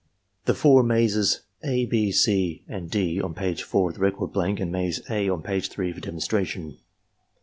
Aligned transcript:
—The 0.47 0.55
four 0.55 0.81
mazes 0.81 1.41
(a), 1.63 1.87
(6), 1.87 2.17
(c), 2.23 2.63
and 2.67 2.89
(d) 2.89 3.21
on 3.21 3.35
page 3.35 3.61
4 3.61 3.89
of 3.89 3.95
the 3.97 4.01
record 4.01 4.33
blank 4.33 4.59
and 4.59 4.71
maze 4.71 4.99
(a) 5.11 5.29
on 5.29 5.43
page 5.43 5.69
3 5.69 5.93
for 5.93 5.99
demonstration. 6.01 6.79